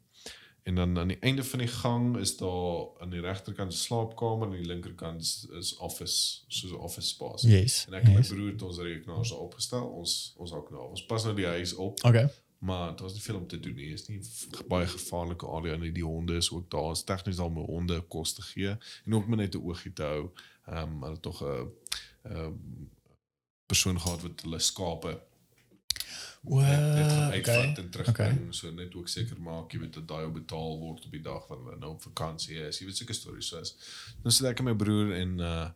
[0.63, 4.47] en dan aan die einde van die gang is daar aan die regterkant 'n slaapkamer
[4.47, 7.47] en aan die linkerkant is, is office, soos 'n office space.
[7.47, 8.29] yes En ek en yes.
[8.29, 9.87] my broer het ons rekenaars daar opgestel.
[9.87, 10.89] Ons ons hou nou.
[10.89, 12.03] Ons pas nou die huis op.
[12.03, 12.29] okay
[12.63, 13.91] Maar dit was nie veel om te doen nie.
[13.93, 14.21] Is nie
[14.67, 15.91] baie gevaarlike area nie.
[15.91, 16.91] Die honde is ook daar.
[16.91, 20.03] Is tegnies al my honde kos te gee en ook maar net 'n oogie te
[20.03, 20.31] hou.
[20.65, 21.71] Ehm um, hulle tog 'n
[22.23, 22.89] 'n
[23.65, 25.21] persoon gehad wat hulle skape
[26.43, 28.39] o net gaan okay uitvat en terugbring.
[28.39, 28.51] okay.
[28.51, 31.47] So net ook seker maak jy weet dat daai op betaal word op die dag
[31.47, 32.79] wanneer hulle nou op vakansie is.
[32.79, 33.75] Jy weet seker stories soos.
[34.23, 35.69] Dan sit ek en my broer en uh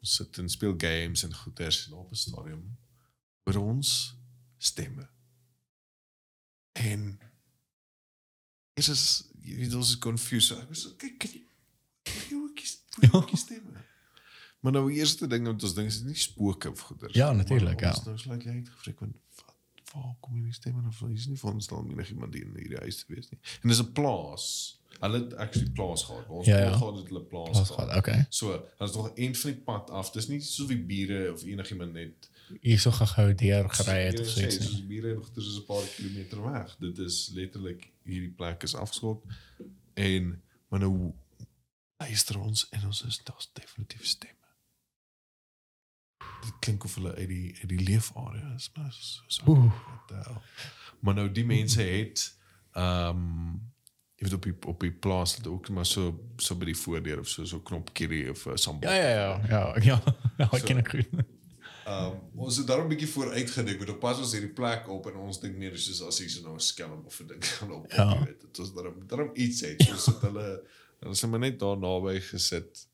[0.00, 2.62] ons sit en speel games en goeters en op 'n stadium
[3.44, 4.16] hoor ons
[4.56, 5.08] stemme.
[6.72, 7.20] En
[8.74, 9.04] is is
[9.44, 10.56] jy weet ons is confused.
[10.58, 11.44] Ek was so kyk kan jy
[12.30, 13.84] hoe ek hoe ek stemme.
[14.60, 17.14] Maar nou die eerste ding wat ons dink is nie spooke of goeters.
[17.16, 17.92] Ja, maar natuurlijk, ja.
[17.96, 19.49] Ons nou slyk jy uitgefreek want wat
[19.92, 21.08] waar kom hierdie stemme nou van?
[21.08, 23.40] Hier is nie van staan enigiemand hier in hierdie huis te wees nie.
[23.62, 24.78] En dis 'n plaas.
[25.00, 26.28] Hulle het actually plaas gehad.
[26.28, 27.88] Ons Ja, ja, gehad het hulle plaas Plaas gehad.
[27.88, 28.26] gehad, okay.
[28.28, 30.10] So, is nog 'n eind van die pad af.
[30.10, 32.28] Dis nie so wie bure of enigiemand net
[32.60, 34.58] Hierso gehou deur gery het of so iets.
[34.58, 36.76] die bure nog dis 'n paar kilometer weg.
[36.78, 39.24] Dit is letterlik hierdie plek is afgeskot
[39.94, 41.12] en maar nou
[41.96, 44.34] luister ons en ons is daar's definitief stemme.
[46.40, 49.72] Dit klink of hulle uit die uit die leefarea is, maar so so.
[51.00, 52.38] Maar nou die mense het
[52.72, 53.68] ehm um,
[54.20, 57.20] jy weet op die op die plaas het ook maar so so by die voordeur
[57.20, 58.92] of so so knopkierie of uh, sambal.
[58.92, 60.02] Ja ja ja, ja, ja.
[60.36, 61.22] Ja, ek ken dit goed.
[61.90, 65.06] Um, ons het daarom 'n bietjie vooruit gedink, want op pas ons hierdie plek op
[65.06, 67.72] en ons dink meer soos as hier so nou 'n skelm of 'n ding gaan
[67.72, 67.92] op.
[67.92, 68.12] Ja.
[68.12, 69.82] Jy weet, dit was daarom daarom iets het.
[69.82, 70.62] Soos het hulle
[71.00, 72.86] hulle het maar net daar naby gesit.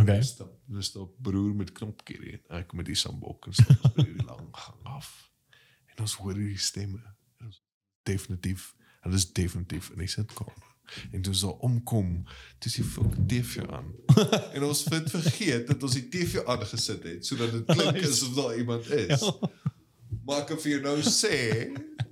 [0.00, 0.22] Okay.
[0.22, 4.06] Stap, dis op broer met knopkierie en ek met die sambok en stap ons by
[4.06, 5.10] die lang gang af.
[5.94, 7.02] En ons hoor hierdie stemme.
[7.40, 7.60] En ons
[8.06, 10.66] definitief, hulle is definitief in die sitkamer.
[11.12, 12.22] En toe so omkom,
[12.64, 13.90] dis die fucking TV aan.
[14.54, 18.56] en ons het vergeet dat ons die TV aangesit het sodat dit klink asof daar
[18.56, 19.26] iemand is.
[20.28, 21.36] Maar ek vir jou nou sê,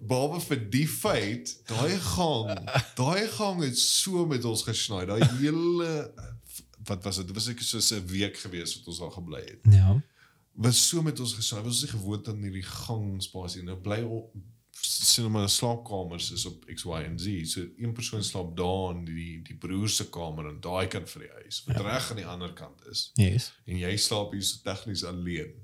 [0.09, 2.53] behalwe vir die feit, daai gang,
[2.99, 5.05] daai gang het so met ons gesny.
[5.09, 5.91] Daai hele
[6.87, 7.27] wat was dit?
[7.27, 9.63] Dit was ek soos 'n week gewees wat ons daar gebly het.
[9.71, 10.03] Ja.
[10.53, 11.61] Was so met ons gesny.
[11.61, 13.63] Ons is nie gewoond aan hierdie gang spasie.
[13.63, 14.33] Nou bly op
[14.81, 17.45] sien maar slaapkamers is op X Y en Z.
[17.45, 21.21] So een persoon slaap daar in die die broer se kamer aan daai kant van
[21.21, 21.63] die huis.
[21.67, 21.83] Wat ja.
[21.83, 23.11] reg aan die ander kant is.
[23.15, 23.53] Yes.
[23.65, 25.55] En jy slaap hier so tegnies alleen.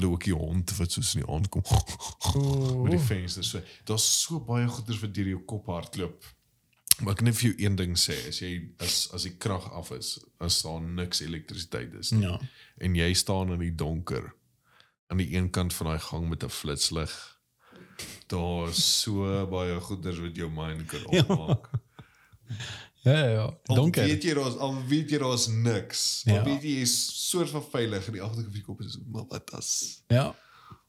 [0.00, 1.62] Loop die hond wat soos in die aand kom
[2.84, 3.54] met die vensters.
[3.54, 6.26] So, daar's so baie goeders wat deur jou kop hardloop.
[7.00, 9.66] Maar ek kan net vir jou een ding sê, as jy as as die krag
[9.72, 12.38] af is, as daar niks elektrisiteit is nie, Ja.
[12.80, 14.32] en jy staan in die donker
[15.10, 17.12] aan die een kant van daai gang met 'n flitslig.
[18.28, 21.70] Daar's so baie goeders wat jou mind kan opmaak.
[23.04, 23.46] Ja ja, ja.
[23.66, 24.04] Al Donker.
[24.04, 26.22] weet jy daar's al weet jy daar's niks.
[26.26, 26.44] Al Ja.
[26.44, 26.96] weet jy jy's
[27.30, 30.34] soort van veilig in die agterkant van die kop is, maar wat as Ja,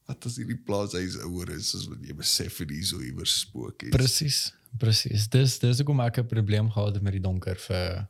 [0.07, 3.83] wat as hierdie plaashuis ouer is as wat jy besef het hier so iewers spook
[3.83, 3.89] is.
[3.89, 4.53] presies.
[4.77, 5.27] Presies.
[5.29, 8.07] Dis dis hoekom ek 'n probleem gehad het met die donker vir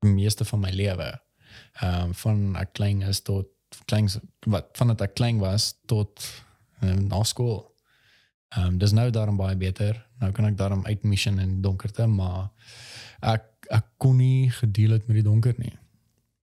[0.00, 1.10] die meeste van my lewe.
[1.80, 3.48] Ehm um, van ek klein is tot
[3.84, 4.08] klein
[4.46, 6.22] wat van dat ek klein was tot
[6.82, 7.74] um, na skool.
[8.56, 10.06] Ehm um, dis nou daarom baie beter.
[10.20, 12.50] Nou kan ek daarom uit mission in donkerte, maar
[13.20, 15.78] ek ek kon nie gedeel het met die donker nie.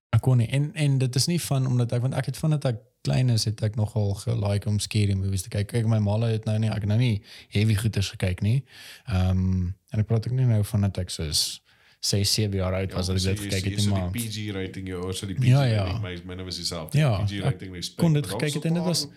[0.09, 2.57] Ek kon nie en en dit is nie van omdat ek want ek het van
[2.57, 5.71] dat ek klein is het ek nogal gelike om scary movies te kyk.
[5.73, 7.15] Kyk my ma het nou nie ek nou nie
[7.55, 8.61] heavy goeters gekyk nie.
[9.09, 11.63] Ehm um, en ek praat ook nie nou van dat ek soos
[12.05, 14.87] 6 7 jaar oud was dat ek dit gekyk het so maar die PG rating
[14.87, 15.83] jou so die PG Ja, ja.
[15.87, 16.99] rating my myne was dieselfde.
[16.99, 17.99] Ja, PG rating respect.
[17.99, 19.07] kon dit gekyk het en dit was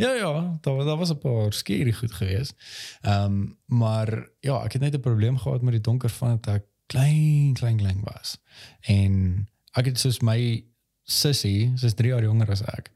[0.00, 0.30] ja ja,
[0.64, 2.54] daar daar was 'n paar scary goed geweest.
[3.02, 6.54] Ehm um, maar ja, ek het net 'n probleem gehad met die donker van dat
[6.54, 8.38] ek klein klein klein was.
[8.80, 10.64] En ek het soos my
[11.02, 12.90] sussie, sy's 3 jaar jonger as ek.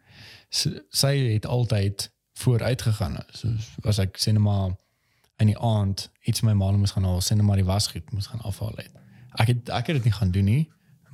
[0.55, 3.17] Sy, het altyd vooruit gegaan.
[3.35, 3.51] So
[3.91, 4.75] as ek sê net maar
[5.43, 8.29] in die aand iets my ma moes gaan haal, sê net maar die wasgoed moes
[8.31, 8.93] gaan afhaal het.
[9.43, 10.63] Ek het ek het dit nie gaan doen nie.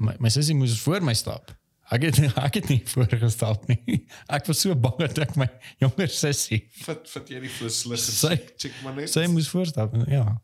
[0.00, 1.54] My, my sussie moes voor my stap.
[1.90, 4.04] Ek het ek het nie voorgestap nie.
[4.36, 5.48] Ek was so bang dat ek my
[5.82, 9.10] jonger sussie vat vat jy die flitslig Sy- check maar net.
[9.10, 9.96] sy moes voorstap.
[10.08, 10.36] Ja.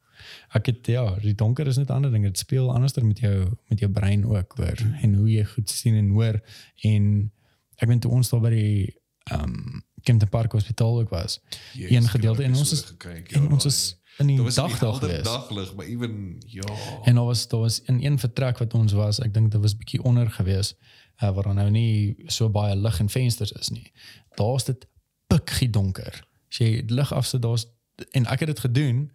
[0.57, 2.25] Ek het ja, die donker is net 'n ander ding.
[2.25, 5.95] Dit speel anderster met jou met jou brein ook hoor en hoe jy goed sien
[5.95, 6.41] en hoor
[6.83, 7.31] en
[7.77, 8.95] ek weet toe ons daar by die
[9.31, 11.41] ehm um, Kempton Park Hospitaal ook was.
[11.75, 14.79] Jezus, een gedeelte en ons is gekyk, en ja, ons daai- is in die dag
[14.79, 15.23] daar gewees.
[15.23, 16.63] daglig, maar ewen ja.
[17.05, 19.77] En daar was daar was in een vertrek wat ons was, ek dink dit was
[19.77, 20.75] bietjie onder gewees,
[21.23, 23.93] uh, waar nou nie so baie lig en vensters is nie.
[24.39, 24.87] Daar's dit
[25.27, 26.23] pikgie donker.
[26.51, 27.67] As jy lig afsit, daar's
[28.13, 29.11] en ek het dit gedoen.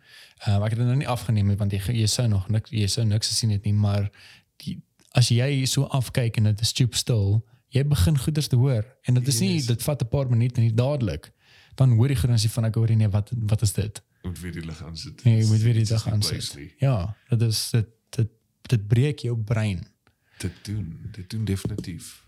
[0.47, 2.87] Uh, ek het dit nou nie afgeneem nie want jy jy sou nog niks jy
[2.87, 4.09] sou niks gesien het nie, maar
[4.65, 8.85] die as jy so afkyk en dit is stoep stil, jy begin goeders te hoor
[9.07, 9.65] en dit is nie Yes.
[9.71, 11.31] dit vat 'n paar minute nie dadelik.
[11.75, 14.01] Dan hoor jy gerus van ek hoor nie nee, wat wat is dit?
[14.23, 15.23] moet weer die lig aan sit.
[15.23, 16.29] Nee, jy moet weer die nie aansit.
[16.31, 16.73] Blaisley.
[16.79, 18.27] Ja, dit is dit dit
[18.61, 19.87] dit breek jou brein.
[20.37, 22.25] Dit doen, dit doen definitief.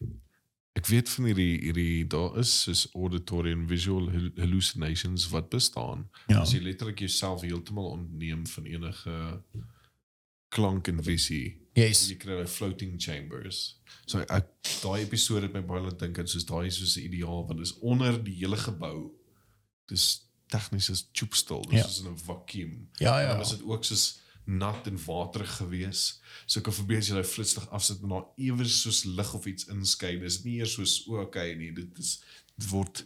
[0.73, 6.09] Ek weet van hierdie hierdie daar is soos auditory en visual hal- hallucinations wat bestaan.
[6.27, 6.39] Ja.
[6.39, 9.43] As jy letterlik jouself heeltemal ontneem van enige
[10.49, 11.62] klank en visie.
[11.75, 12.07] Yes.
[12.09, 13.79] Jy kry daai floating chambers.
[14.05, 14.49] So ek
[14.83, 17.59] daai episode het my baie laat dink aan soos daai is soos 'n ideaal want
[17.61, 19.11] is onder die hele gebou.
[19.87, 21.87] Dis tegnies is choopstil, dis Ja.
[21.87, 22.89] soos in 'n vakuum.
[22.99, 23.27] Ja, En ja.
[23.29, 26.19] dan was dit ook soos nat en waterig gewees.
[26.45, 29.45] So ek kan verbeel as jy daai flitslig afsit en daar iewers soos lig of
[29.45, 30.19] iets inskyn.
[30.19, 32.21] Dis nie eers soos o, okay nie, dit is
[32.59, 33.05] dit word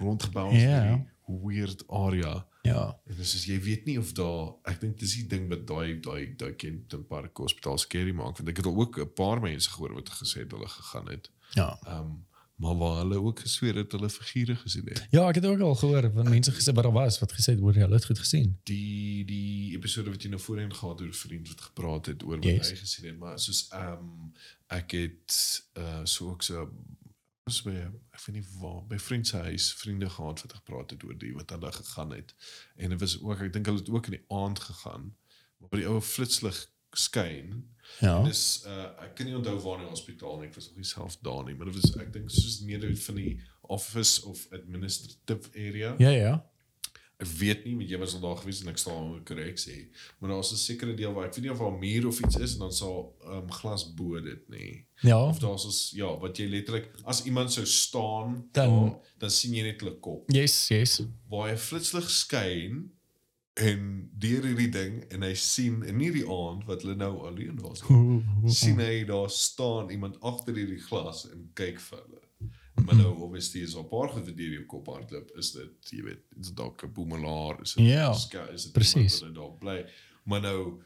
[0.00, 0.82] rondgebou ons Ja.
[0.82, 1.06] hierdie
[1.44, 2.46] weird area.
[2.66, 3.00] Ja.
[3.06, 6.00] En dis is jy weet nie of daar ek dink dis die ding wat daai
[6.00, 9.70] daai daai Kenton Park Hospitaal skerry maak want ek het al ook 'n paar mense
[9.70, 11.30] gehoor wat gesê het hulle gegaan het.
[11.54, 11.78] Ja.
[11.86, 12.24] Ehm um,
[12.56, 15.06] maar waar hulle ook gesweer het hulle figure gesien het.
[15.10, 17.60] Ja, ek het ook al gehoor van mense gesê wat daar was wat gesê het
[17.60, 18.58] hoor jy hulle het goed gesien.
[18.64, 22.22] Die die episode wat jy nou voorheen gehad het oor 'n vriend wat gepraat het
[22.22, 22.70] oor wat Yes.
[22.70, 24.32] hy gesien het, maar soos ehm um,
[24.68, 26.72] ek het uh so ook so
[27.46, 31.04] was by ek weet nie waar by vriend se huis vriende gehad wat gepraat het
[31.06, 32.32] oor die wat hulle gegaan het
[32.76, 35.04] en dit was ook ek dink hulle het ook in die aand gegaan
[35.60, 36.58] maar by die ou flitslig
[36.96, 37.52] skyn
[38.02, 38.16] Ja.
[38.26, 40.88] dis uh ek kan nie onthou waar in die hospitaal nie ek was nog nie
[40.90, 43.36] self daar nie maar dit was ek dink soos meer van die
[43.78, 46.32] office of administrative area Ja, ja.
[47.18, 49.76] Ek weet nie, want jy was al daar gewees en ek staan om korrek sê,
[50.20, 52.36] maar daar's 'n sekere deel waar ek weet nie of daar 'n muur of iets
[52.36, 54.84] is en dan sal um, glas bo dit nê.
[55.00, 55.22] Ja.
[55.28, 59.54] Of daar's ons ja, wat jy letterlik as iemand sou staan Dan- daar, dan sien
[59.54, 60.30] jy net hulle kop.
[60.30, 61.00] Yes, yes.
[61.30, 62.90] Waar hy flitslig skyn
[63.54, 67.80] en deur hierdie ding en hy sien in hierdie aand wat hulle nou alleen was.
[68.60, 72.20] sien hy daar staan iemand agter hierdie glas en kyk vir hulle.
[72.84, 76.02] Maar nou obviously is op paar goed wat deur jou kop hardloop is dit jy
[76.02, 79.52] weet is dit dalk 'n boemelaar is dit Ja, ska- is dit iemand wat daar
[79.58, 79.86] bly.
[80.24, 80.82] Maar nou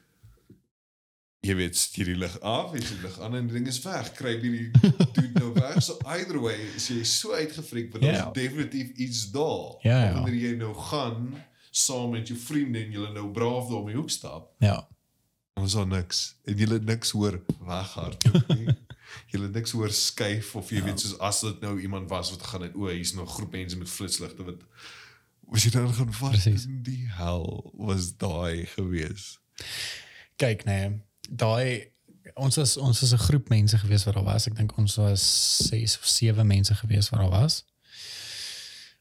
[1.41, 4.13] jy weet stuur die lig af, jy lig aan en die ding is weg.
[4.13, 4.71] Kry hierdie
[5.15, 5.83] dude nou weg.
[5.83, 8.13] So either way is jy so uitgefreek want Ja.
[8.13, 9.77] daar's definitief iets daar.
[9.83, 10.13] Ja, ja.
[10.23, 13.97] Wanneer jy nou gaan saam met jou vriende en julle nou braaf daar om die
[13.97, 14.89] hoek stap Ja.
[15.57, 18.69] ons al niks en jy het niks hoor weghardloop nie.
[19.31, 20.85] Jy het niks hoor skuif of jy ja.
[20.85, 23.53] weet soos as dit nou iemand was wat gaan het o, hier's nog 'n groep
[23.53, 24.63] mense met flitsligte wat
[25.51, 26.65] was jy dan gaan Precies.
[26.65, 29.39] in die hel was daai gewees.
[30.37, 31.91] Kyk nee, daai
[32.35, 34.47] ons was ons was 'n groep mense gewees wat daar was.
[34.47, 37.65] Ek dink ons was 6 of 7 mense gewees wat daar was.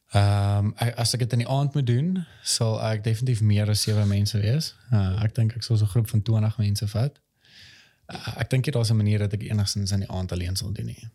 [0.10, 3.82] Ehm um, as ek dit in die aand moet doen, sal ek definitief meer as
[3.82, 4.76] 7 mense wees.
[4.92, 7.20] Uh, ek dink ek sal so 'n groep van 20 mense vat.
[8.38, 10.86] Ek dink nie daar's 'n manier dat ek enigstens in die aand alleen sal doen
[10.86, 11.08] nie.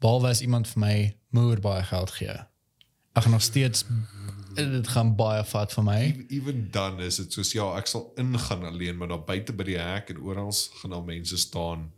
[0.00, 2.36] Behalwe as iemand vir my moer baie geld gee.
[3.14, 3.84] Ek gaan nog steeds
[4.54, 6.26] dit gaan baie vat vir my.
[6.28, 9.78] Even, dan is dit soos ja, ek sal ingaan alleen, maar daar buite by die
[9.78, 11.92] hek en oral gaan al mense staan.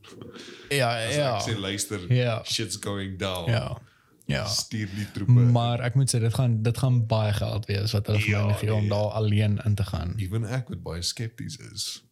[0.71, 1.37] Ja, As ja.
[1.39, 2.43] ek sê luister, Ja.
[2.45, 3.51] shit's going down.
[3.51, 3.79] Ja.
[4.27, 4.45] Ja.
[4.47, 5.33] Stuur die troepe.
[5.33, 8.47] Maar ek moet sê dit gaan dit gaan baie geld wees wat hulle vir Ja,
[8.47, 8.89] my gee om nee.
[8.89, 10.15] daar alleen in te gaan.
[10.19, 12.03] Even ek wat baie skepties is.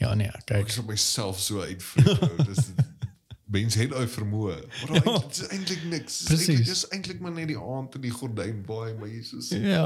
[0.00, 0.70] Ja nee, Ek kyk.
[0.72, 2.22] sal myself so uitvreek.
[2.24, 2.44] ou.
[2.48, 2.86] Dis dit-
[3.50, 4.56] mense het daai vermoë.
[4.88, 6.18] Maar daai dit is eintlik niks.
[6.28, 6.84] Dis Precies.
[6.94, 9.48] eintlik- maar net die aand in die gordyn baai, maar Jesus.
[9.50, 9.82] Ja.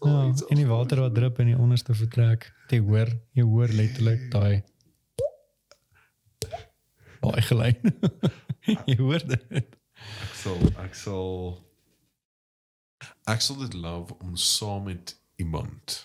[0.00, 0.28] daar ja.
[0.30, 2.48] iets En die water wat drup in die onderste vertrek.
[2.72, 4.62] Jy hoor, jy hoor letterlik daai
[7.22, 7.72] baie gelei.
[8.90, 9.52] jy hoor dit.
[9.52, 11.28] Ek sal ek sal
[13.30, 16.00] ek sal dit love om saam met iemand.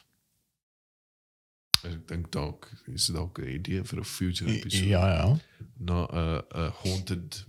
[1.87, 4.87] Ek dink dalk is dalk 'n idee vir 'n future episode.
[4.87, 5.37] Ja ja.
[5.77, 7.45] na 'n 'n haunted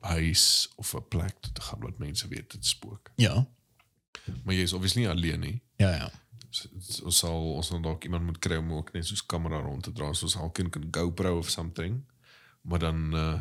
[0.00, 3.10] huis of 'n plek toe te gaan wat mense weet dit spook.
[3.16, 3.46] Ja.
[4.44, 5.60] Maar jy is obviously nie alleen nie.
[5.76, 6.10] Ja ja.
[6.50, 9.60] S- s- Ons sal ons sal dalk iemand moet kry om ook net soos kamera
[9.60, 12.04] rond te dra, soos alkeen kan GoPro of something.
[12.62, 13.40] Maar dan uh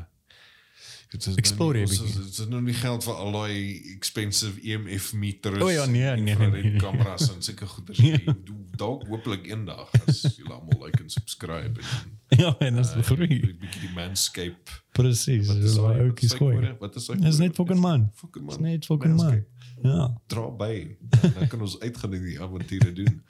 [1.11, 2.23] dit is Explore nou nie- ons- bietjie.
[2.23, 3.55] Dit is nou nie geld vir al daai
[3.95, 5.61] expensive EMF meters.
[5.61, 6.79] O ja, nee, nee, nee, infrared nee.
[6.79, 7.99] kameras en sulke goeders.
[7.99, 8.23] nie.
[8.47, 12.93] Doe dalk hopelik eendag as julle almal like en subscribe en Ja, en dit is
[12.95, 13.39] uh, groei.
[13.59, 14.71] bietjie die manscape.
[14.95, 15.47] Presies.
[15.51, 16.55] Dis daai wat ouetjies is gooi.
[16.55, 16.75] kode?
[16.79, 18.07] Wat is daai Dis net fucking man.
[18.15, 18.69] Fucking Dis man.
[18.71, 19.45] net fucking man.
[19.83, 20.07] Ja.
[20.31, 20.97] dra by.
[21.35, 23.21] Dan kan ons uitgaan en die avonture doen.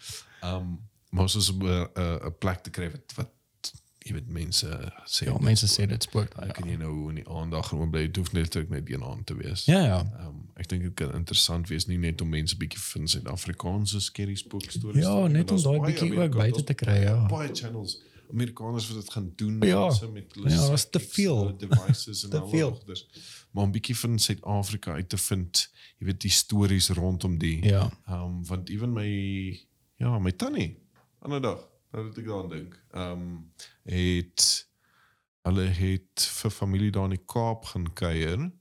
[0.43, 0.79] Um
[1.11, 3.29] maar ons is om 'n 'n 'n plek te kry wat wat
[4.05, 4.67] jy weet mense
[5.05, 5.25] sê.
[5.25, 6.45] Ja, mense sê dit spook daai.
[6.47, 8.05] dan kan jy nou in die aandag gewoon bly.
[8.07, 9.65] Dit hoef net net een aand te wees.
[9.65, 9.99] Ja ja.
[10.27, 14.35] Um ek dink dit kan interessant wees nie net om mense bietjie van Suid-Afrikaanse scary
[14.35, 15.03] spook stories.
[15.05, 17.25] Ja, te doen, net maar om daai bietjie ook buite te kry, ja.
[17.27, 19.79] Baie channels Amerikaners wat dit gaan doen Ja.
[19.79, 21.57] mense met hulle Ja, daar's te veel.
[21.57, 22.71] devices en Te al veel.
[22.75, 23.07] goeders.
[23.51, 27.65] Maar 'n bietjie van Suid-Afrika uit te vind, jy weet die stories rondom die.
[27.65, 27.91] Ja.
[28.09, 29.07] Um want ewen my
[29.95, 30.77] ja, my tannie
[31.19, 32.79] ander dag, nou dat ek daaraan dink.
[32.95, 34.47] Um het
[35.47, 38.51] hulle het vir familie daar in die Kaap gaan kuier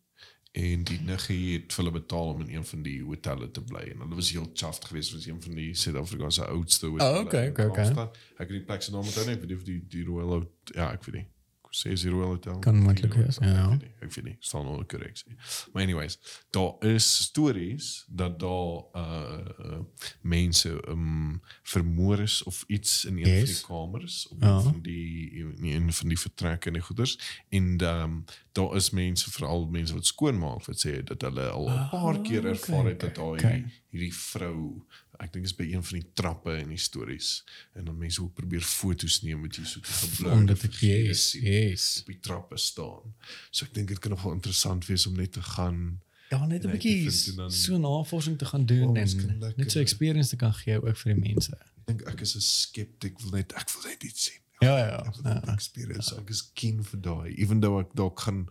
[0.50, 3.84] en die niggie het vir hulle betaal om in een van die hotelle te bly
[3.92, 7.18] en hulle was heel chuffed geweest was een van die Suid-Afrikaanse oudste hotelle.
[7.18, 8.08] Oh, okay, okay, okay.
[8.36, 11.06] Ek het die plek se naam onthou nie, of die die Royal Hout, ja, ek
[11.06, 11.28] weet nie.
[11.70, 12.58] Ek sê is die Royal Hotel.
[12.58, 13.46] Kan moontlik wees, ja.
[13.46, 15.36] Ek weet nie, ek weet nie, staan onder korreksie.
[15.72, 16.16] Maar anyways,
[16.50, 19.78] daar is stories dat daar uh,
[20.22, 23.38] mense um vermoor is of iets in een yes.
[23.38, 24.60] van die kamers of Ja.
[24.60, 29.30] van die in een van die vertrekke en die goeders en um daar is mense
[29.30, 33.00] veral mense wat skoonmaak wat sê dat hulle al 'n paar keer Ah, ervaar het
[33.00, 33.64] dat daar okay.
[33.90, 34.82] hierdie vrou
[35.20, 38.34] ek dink is by een van die trappe in die stories en dan mense ook
[38.34, 41.98] probeer foto's neem met jy so 'n gebloude Omdat ek yes, sien yes.
[42.00, 43.14] op die trappe staan.
[43.50, 46.00] So ek dink dit kan nogal interessant wees om net te gaan.
[46.30, 49.52] Ja, net 'n En bietjie en so navorsing te gaan doen Oh, en lekker.
[49.56, 51.52] net so experience te kan gee ook vir die mense.
[51.52, 54.40] Ek dink ek is 'n skeptic, wil net ek wil net iets sien.
[54.60, 55.34] Ja, ja, Ek wil ja.
[55.34, 56.14] net experience.
[56.16, 58.48] Ek is keen vir daai, even though ek dalk gaan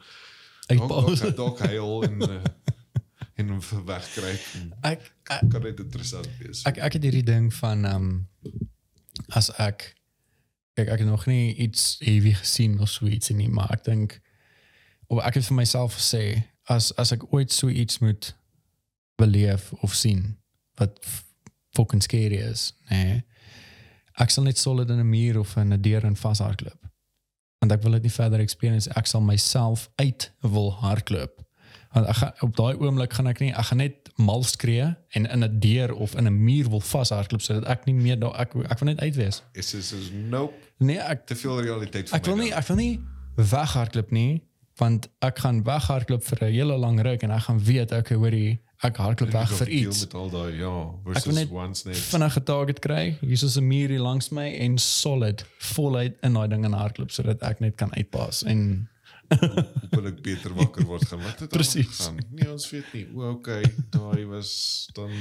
[0.70, 2.44] Ek dalk- dalk huil en uh,
[3.40, 3.62] en hom
[4.60, 6.64] en Ek ek Kan dit interessant wees.
[6.66, 8.28] ek, ek het hierdie ding van ehm um,
[9.36, 9.94] as ek
[10.78, 14.20] kyk ek het nog nie iets heavy gesien of so iets nie, maar ek dink
[15.08, 18.34] of ek het vir myself gesê as as ek ooit so iets moet
[19.20, 20.38] beleef of sien
[20.80, 21.00] wat
[21.76, 23.20] fucking scary is, nee.
[24.20, 26.80] Ek sal net solid in 'n muur of in 'n deur in vashardloop.
[27.60, 28.90] Want ek wil dit nie verder experience.
[28.96, 31.44] Ek sal myself uit wil hardloop.
[31.94, 35.26] Want ek gaan op daai oomblik gaan ek nie ek gaan net mal skree en
[35.26, 38.54] in 'n deur of in 'n muur wil vashardloop sodat ek nie meer daar ek
[38.70, 39.42] ek wil net uit wees.
[39.54, 42.60] Is is is nope, Nee, ek te veel realiteit vir ek wil my nie dan.
[42.60, 43.00] ek wil nie
[43.36, 44.42] weghardloop nie
[44.80, 48.60] want ek gaan weghardloop vir 'n hele lang ruk en ek gaan weet okay hoorie
[48.84, 50.00] ek hardloop weg Ek vir iets.
[50.02, 50.82] met al daai ja,
[51.16, 51.96] Ek wil versus once net.
[51.98, 53.18] vinnige target kry.
[53.22, 57.12] Hier is 'n muur hier langs my en solid voluit in daai ding en hardloop
[57.12, 58.88] sodat ek net kan uitpas en
[59.94, 61.22] wil ek beter wakker word gaan.
[61.24, 62.00] Wat het Precies.
[62.06, 62.18] gaan?
[62.32, 63.06] Nee, ons weet nie.
[63.16, 63.64] O, okay,
[63.94, 65.12] daai was dan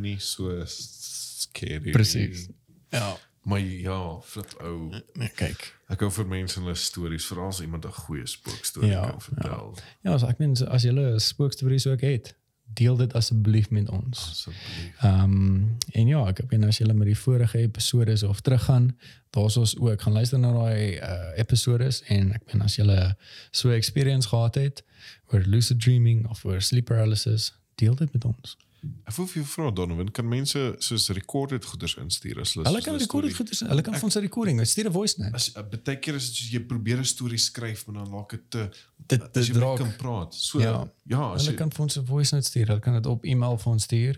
[0.00, 1.90] nie so scary.
[1.90, 2.48] Presies.
[2.90, 3.16] ja,
[3.48, 4.90] Maar ja, flip ou.
[5.16, 5.62] nee, kyk.
[5.88, 9.74] Ek hou vir mense hulle stories, veral as iemand 'n goeie spookstorie Ja, kan vertel.
[10.04, 12.34] Ja, as ek meen so- as julle 'n spookstories ook het,
[12.74, 14.18] deel dit asseblief met ons.
[14.30, 15.00] Asseblief.
[15.00, 18.96] Ehm um, en ja, ek weet as julle met die vorige episodes of teruggaan,
[19.30, 23.16] daar's ons ook gaan luister na daai uh, episodes en ek weet as julle
[23.50, 24.84] so 'n experience gehad het
[25.32, 28.56] oor lucid dreaming of oor sleep paralysis, deel dit met ons.
[29.08, 32.80] Ek wil vir jou vra Donovan, kan mense soos recorded goeders instuur as hulle Hulle
[32.82, 35.34] kan hulle recorded goeders, hulle kan vir ons 'n recording, stuur 'n voice note.
[35.34, 38.30] As uh, baie keer is dit soos jy probeer 'n storie skryf maar dan laat
[38.30, 38.70] dit te
[39.06, 40.34] Dit- as dit jy net raak- kan praat.
[40.34, 40.64] So Ja.
[40.70, 42.66] ja, ja Hulle jy, kan vir ons 'n voice note stuur.
[42.66, 44.16] Hulle kan dit op e-mail vir ons stuur.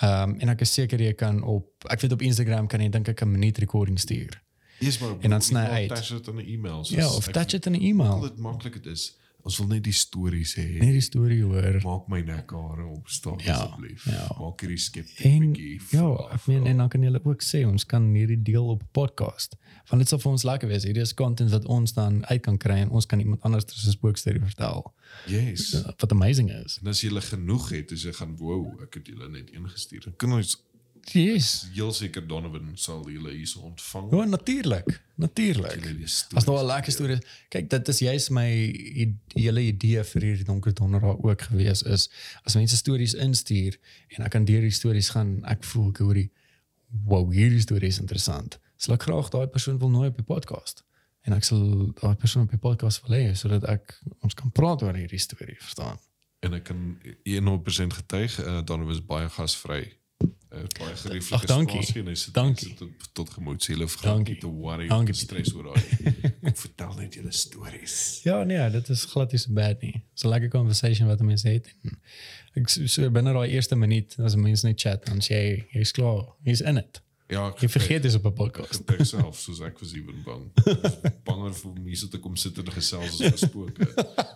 [0.00, 2.88] Ehm um, en ek is seker jy kan op ek weet op Instagram kan jy
[2.88, 4.40] dink ek 'n minuut recording stuur.
[4.80, 5.90] Eers maar En dan sny uit.
[5.92, 6.84] Attach dit in 'n e-mail.
[6.88, 8.20] Ja, of ek- touch dit in 'n e-mail.
[8.20, 9.14] dit maklik dit is.
[9.44, 10.78] Ons wil net die stories hê.
[10.78, 11.80] Net die storie hoor.
[11.82, 14.04] Maak my nekhare opstaan Ja, asseblief.
[14.06, 14.28] ja.
[14.38, 15.80] Maak hierdie bietjie.
[15.90, 18.88] ja, ek meen en dan kan julle ook sê ons kan hierdie deel op 'n
[18.92, 19.56] podcast.
[19.90, 20.84] Want dit sal vir ons lekker wees.
[20.84, 23.90] Hierdie is content wat ons dan uit kan kry en ons kan iemand anders se
[23.90, 24.92] spookstorie vertel.
[25.26, 25.82] Yes.
[25.98, 26.78] Wat amazing is.
[26.82, 30.00] En as jy hulle genoeg het, as jy gaan wow, ek het julle net ingestuur.
[30.04, 30.56] Dan kan ons
[31.10, 31.66] Yes.
[31.74, 34.10] heel seker Donovan sal julle hier ontvang.
[34.12, 35.00] Ja, natuurlik.
[35.14, 35.82] Natuurlik.
[35.82, 37.18] Die As daar 'n lekker storie.
[37.48, 38.48] Kyk, dit is juist my
[39.34, 42.10] hele idee vir hierdie donker donderdag ook gewees is
[42.42, 46.14] as mense stories instuur en ek kan deur die stories gaan, ek voel ek hoor
[46.14, 46.30] die
[47.04, 48.58] wow, hierdie storie is interessant.
[48.76, 50.84] Sal ek graag daai persoon wil nooi op die podcast.
[51.22, 54.82] En ek sal daai persoon op die podcast wil hê sodat ek ons kan praat
[54.82, 55.98] oor hierdie storie, verstaan?
[56.42, 59.84] En ek kan 100% getuig, uh, Donovan is baie gasvry.
[60.52, 61.82] Uh, baie gerieflike Ag, dankie.
[61.82, 62.66] spasie en hy sit Dankie.
[62.68, 64.34] hy sit tot, tot gemoedsele Dankie.
[64.34, 66.12] nie te worry Dankie, of te stres oor daai.
[66.42, 67.94] Kom vertel net julle stories.
[68.24, 70.02] Ja, nee, dit is glad nie so bad nie.
[70.12, 71.70] Dis 'n lekker conversation wat mense het.
[71.84, 71.96] En
[72.62, 75.92] ek so, so binne daai eerste minuut as mense net chat, dan sê jy jy's
[75.92, 77.00] klaar, jy's in it.
[77.32, 78.82] Ja, ek Jy vergeet dis op 'n podcast.
[78.92, 80.50] ek self soos ek was ewen bang.
[81.28, 83.88] Banger vir om hier so te kom sit en gesels as gespooke.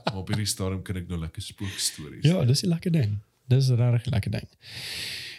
[0.07, 2.24] Maar op hierdie stadium kan ek nou lekker spookstories.
[2.24, 3.18] Ja, dis 'n lekker ding.
[3.48, 4.48] Dis 'n regtig lekker ding.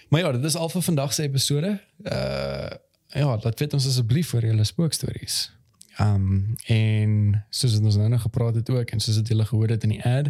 [0.09, 1.79] Maar ja, dit is al vir vandag se episode.
[2.03, 2.69] Uh
[3.07, 5.35] ja, laat weet ons asseblief vir julle spookstories.
[6.01, 7.13] Um en
[7.49, 10.03] soos ons nou nog gepraat het ook en soos wat julle gehoor het in die
[10.03, 10.29] ad,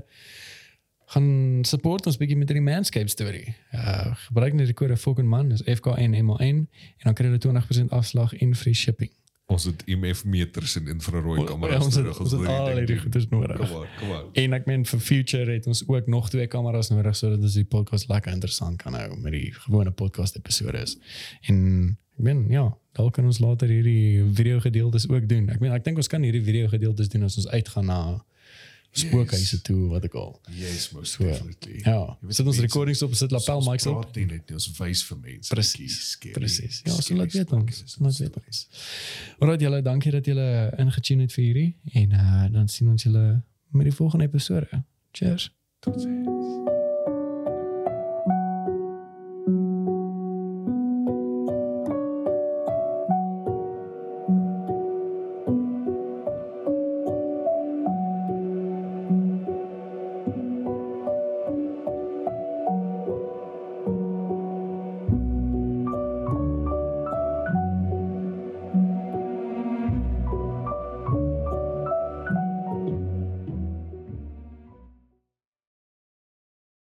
[1.06, 3.56] gaan support ons bietjie met hierdie manscape storie.
[3.74, 8.34] Uh gebruik net die kode fucking man, dis FKNMA1 en dan kry jy 20% afslag
[8.38, 9.12] en free shipping.
[9.48, 12.82] Ons het IMF meters en infrarooi Ja, kameras ons het, nodig ons het wil al
[12.82, 13.62] hierdie goeders nodig.
[13.62, 14.26] Kom aan, kom aan.
[14.42, 17.64] En ek meen vir future het ons ook nog twee kameras nodig sodat ons die
[17.66, 20.98] podcast lekker interessant kan hou met die gewone podcast episodes.
[21.48, 21.62] En
[22.18, 22.66] ek meen ja,
[23.00, 25.48] dalk kan ons later hierdie video gedeeltes ook doen.
[25.54, 28.02] Ek meen ek dink ons kan hierdie video gedeeltes doen as ons uitgaan na
[28.92, 30.42] spookhuise toe wat ek al.
[30.56, 31.82] Yes, most So, definitely.
[31.84, 34.02] Ja, weet, sit ons recordings op, sit lapel Ons mics op.
[34.02, 35.50] praat nie net nie, ons wys vir mense.
[35.54, 36.18] Presies.
[36.34, 36.82] Presies.
[36.86, 37.98] Ja, so laat weet ons.
[38.00, 38.64] Laat weet ons.
[39.40, 43.44] Alright julle, dankie dat julle ingetune het vir hierdie en uh, dan sien ons julle
[43.72, 44.84] met die volgende episode.
[45.12, 45.52] Cheers.
[45.80, 46.37] Tot sien.